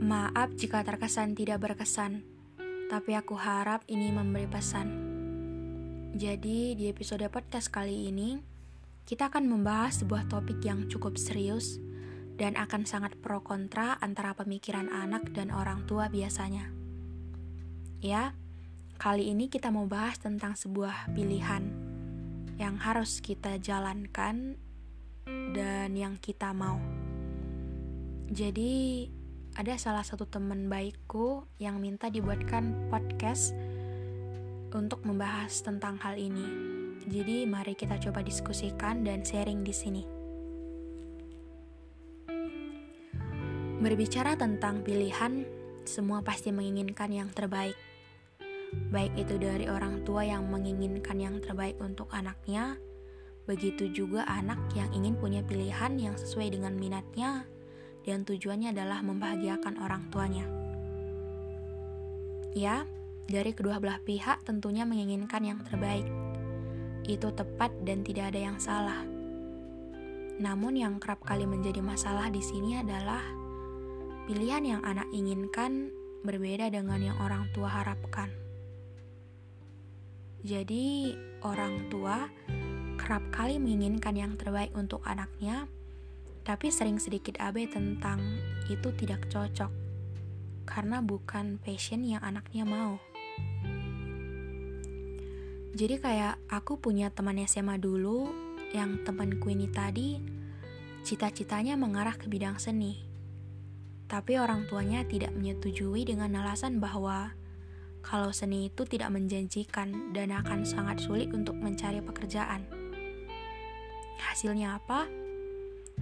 [0.00, 2.24] Maaf jika terkesan tidak berkesan,
[2.88, 4.88] tapi aku harap ini memberi pesan.
[6.16, 8.40] Jadi, di episode podcast kali ini,
[9.04, 11.76] kita akan membahas sebuah topik yang cukup serius
[12.40, 16.72] dan akan sangat pro kontra antara pemikiran anak dan orang tua biasanya.
[18.00, 18.32] Ya,
[18.96, 21.68] kali ini kita mau bahas tentang sebuah pilihan
[22.56, 24.56] yang harus kita jalankan
[25.52, 26.80] dan yang kita mau.
[28.32, 29.19] Jadi,
[29.60, 33.52] ada salah satu teman baikku yang minta dibuatkan podcast
[34.72, 36.48] untuk membahas tentang hal ini.
[37.04, 40.02] Jadi mari kita coba diskusikan dan sharing di sini.
[43.84, 45.44] Berbicara tentang pilihan,
[45.84, 47.76] semua pasti menginginkan yang terbaik.
[48.88, 52.80] Baik itu dari orang tua yang menginginkan yang terbaik untuk anaknya,
[53.44, 57.44] begitu juga anak yang ingin punya pilihan yang sesuai dengan minatnya
[58.04, 60.46] dan tujuannya adalah membahagiakan orang tuanya.
[62.56, 62.82] Ya,
[63.30, 66.06] dari kedua belah pihak tentunya menginginkan yang terbaik.
[67.06, 69.06] Itu tepat dan tidak ada yang salah.
[70.40, 73.22] Namun yang kerap kali menjadi masalah di sini adalah
[74.26, 75.92] pilihan yang anak inginkan
[76.24, 78.32] berbeda dengan yang orang tua harapkan.
[80.40, 81.12] Jadi,
[81.44, 82.24] orang tua
[82.96, 85.68] kerap kali menginginkan yang terbaik untuk anaknya,
[86.42, 88.20] tapi sering sedikit abe tentang
[88.70, 89.70] itu tidak cocok
[90.70, 92.96] karena bukan passion yang anaknya mau.
[95.74, 98.30] Jadi kayak aku punya teman SMA dulu
[98.70, 100.18] yang temanku ini tadi
[101.02, 103.02] cita-citanya mengarah ke bidang seni.
[104.10, 107.34] Tapi orang tuanya tidak menyetujui dengan alasan bahwa
[108.02, 112.66] kalau seni itu tidak menjanjikan dan akan sangat sulit untuk mencari pekerjaan.
[114.20, 115.06] Hasilnya apa?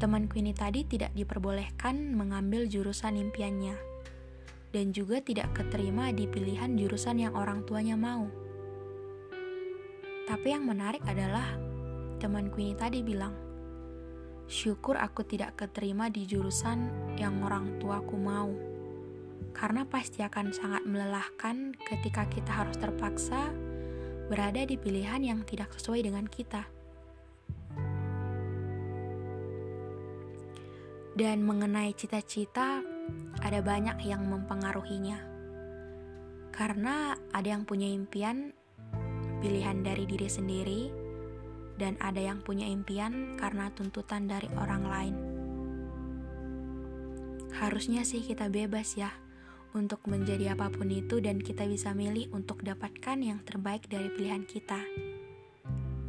[0.00, 3.76] Temanku ini tadi tidak diperbolehkan mengambil jurusan impiannya
[4.72, 8.24] dan juga tidak keterima di pilihan jurusan yang orang tuanya mau.
[10.24, 11.52] Tapi yang menarik adalah
[12.16, 13.36] temanku ini tadi bilang,
[14.48, 16.88] "Syukur aku tidak keterima di jurusan
[17.20, 18.48] yang orang tuaku mau."
[19.52, 23.52] Karena pasti akan sangat melelahkan ketika kita harus terpaksa
[24.32, 26.79] berada di pilihan yang tidak sesuai dengan kita.
[31.20, 32.80] Dan mengenai cita-cita,
[33.44, 35.20] ada banyak yang mempengaruhinya.
[36.48, 38.56] Karena ada yang punya impian,
[39.44, 40.82] pilihan dari diri sendiri,
[41.76, 45.16] dan ada yang punya impian karena tuntutan dari orang lain.
[47.52, 49.12] Harusnya sih kita bebas ya
[49.76, 54.48] untuk menjadi apa pun itu dan kita bisa milih untuk dapatkan yang terbaik dari pilihan
[54.48, 54.80] kita.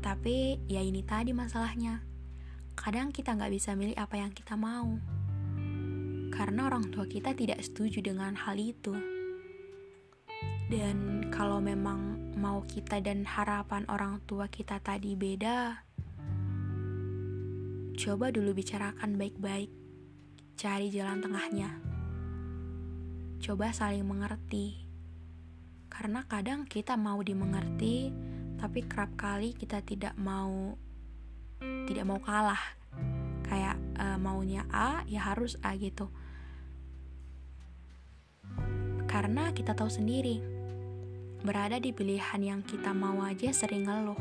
[0.00, 2.13] Tapi ya ini tadi masalahnya
[2.74, 4.98] kadang kita nggak bisa milih apa yang kita mau.
[6.34, 8.94] Karena orang tua kita tidak setuju dengan hal itu.
[10.66, 15.86] Dan kalau memang mau kita dan harapan orang tua kita tadi beda,
[17.94, 19.70] coba dulu bicarakan baik-baik.
[20.58, 21.70] Cari jalan tengahnya.
[23.38, 24.86] Coba saling mengerti.
[25.86, 28.10] Karena kadang kita mau dimengerti,
[28.58, 30.74] tapi kerap kali kita tidak mau
[31.84, 32.60] tidak mau kalah.
[33.44, 36.08] Kayak uh, maunya A ya harus A gitu.
[39.04, 40.42] Karena kita tahu sendiri
[41.44, 44.18] berada di pilihan yang kita mau aja sering ngeluh.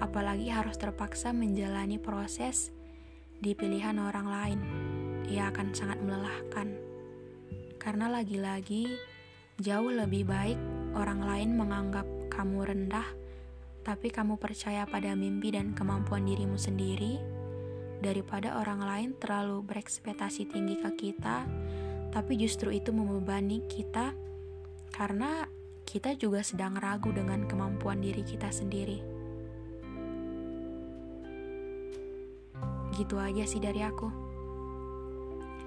[0.00, 2.72] Apalagi harus terpaksa menjalani proses
[3.38, 4.60] di pilihan orang lain.
[5.28, 6.74] Ia akan sangat melelahkan.
[7.76, 8.88] Karena lagi-lagi
[9.60, 10.56] jauh lebih baik
[10.96, 13.19] orang lain menganggap kamu rendah
[13.90, 17.18] tapi kamu percaya pada mimpi dan kemampuan dirimu sendiri
[17.98, 21.42] daripada orang lain terlalu berekspektasi tinggi ke kita,
[22.14, 24.14] tapi justru itu membebani kita
[24.94, 25.42] karena
[25.82, 29.02] kita juga sedang ragu dengan kemampuan diri kita sendiri.
[32.94, 34.06] Gitu aja sih dari aku.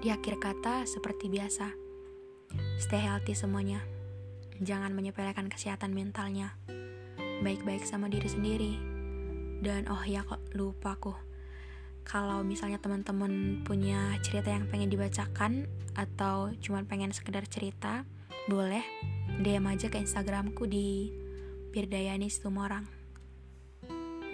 [0.00, 1.68] Di akhir kata, seperti biasa,
[2.80, 3.84] stay healthy semuanya.
[4.64, 6.56] Jangan menyepelekan kesehatan mentalnya
[7.42, 8.72] baik-baik sama diri sendiri.
[9.64, 11.14] Dan oh ya kok lupa aku.
[12.04, 15.64] Kalau misalnya teman-teman punya cerita yang pengen dibacakan
[15.96, 18.04] atau cuma pengen sekedar cerita,
[18.44, 18.84] boleh
[19.40, 21.08] DM aja ke Instagramku di
[21.72, 22.84] Pirdayani Situmorang.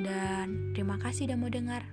[0.02, 1.86] Dan terima kasih udah mau dengar.